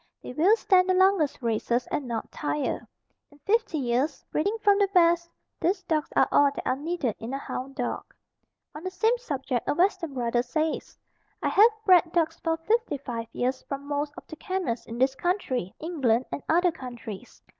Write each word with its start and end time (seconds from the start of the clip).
They 0.23 0.33
will 0.33 0.55
stand 0.57 0.89
the 0.89 0.95
longest 0.95 1.43
races 1.43 1.85
and 1.91 2.07
not 2.07 2.31
tire. 2.31 2.87
In 3.29 3.37
fifty 3.45 3.77
years 3.77 4.25
breeding 4.31 4.57
from 4.63 4.79
the 4.79 4.87
best, 4.95 5.29
these 5.59 5.83
dogs 5.83 6.09
are 6.15 6.27
all 6.31 6.49
that 6.55 6.65
are 6.67 6.75
needed 6.75 7.15
in 7.19 7.35
a 7.35 7.37
hound 7.37 7.75
dog. 7.75 8.11
On 8.73 8.83
the 8.83 8.89
same 8.89 9.15
subject 9.19 9.69
a 9.69 9.75
Western 9.75 10.15
brother 10.15 10.41
says: 10.41 10.97
I 11.43 11.49
have 11.49 11.69
bred 11.85 12.11
dogs 12.13 12.39
for 12.39 12.57
55 12.57 13.27
years 13.31 13.61
from 13.69 13.85
most 13.87 14.11
of 14.17 14.25
the 14.25 14.37
kennels 14.37 14.87
in 14.87 14.97
this 14.97 15.13
country, 15.13 15.71
England 15.79 16.25
and 16.31 16.41
other 16.49 16.71
countries. 16.71 17.39